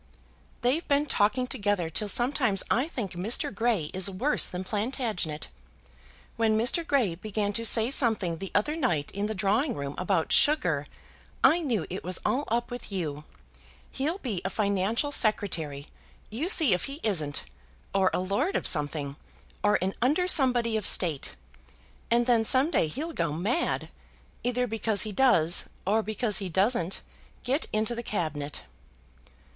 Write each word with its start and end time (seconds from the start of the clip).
"They've 0.61 0.87
been 0.87 1.05
talking 1.05 1.45
together 1.45 1.87
till 1.87 2.07
sometimes 2.07 2.63
I 2.71 2.87
think 2.87 3.11
Mr. 3.11 3.53
Grey 3.53 3.91
is 3.93 4.09
worse 4.09 4.47
than 4.47 4.63
Plantagenet. 4.63 5.49
When 6.37 6.57
Mr. 6.57 6.83
Grey 6.83 7.13
began 7.13 7.53
to 7.53 7.63
say 7.63 7.91
something 7.91 8.39
the 8.39 8.49
other 8.55 8.75
night 8.75 9.11
in 9.11 9.27
the 9.27 9.35
drawing 9.35 9.75
room 9.75 9.93
about 9.99 10.31
sugar, 10.33 10.87
I 11.43 11.59
knew 11.59 11.85
it 11.91 12.03
was 12.03 12.17
all 12.25 12.45
up 12.47 12.71
with 12.71 12.91
you. 12.91 13.25
He'll 13.91 14.17
be 14.17 14.41
a 14.43 14.49
financial 14.49 15.11
Secretary; 15.11 15.87
you 16.31 16.49
see 16.49 16.73
if 16.73 16.85
he 16.85 16.99
isn't; 17.03 17.43
or 17.93 18.09
a 18.11 18.21
lord 18.21 18.55
of 18.55 18.65
something, 18.65 19.17
or 19.63 19.77
an 19.83 19.93
under 20.01 20.27
somebody 20.27 20.77
of 20.77 20.87
State; 20.87 21.35
and 22.09 22.25
then 22.25 22.43
some 22.43 22.71
day 22.71 22.87
he'll 22.87 23.13
go 23.13 23.31
mad, 23.33 23.87
either 24.43 24.65
because 24.65 25.03
he 25.03 25.11
does 25.11 25.65
or 25.85 26.01
because 26.01 26.39
he 26.39 26.49
doesn't 26.49 27.01
get 27.43 27.67
into 27.71 27.93
the 27.93 28.01
Cabinet." 28.01 28.63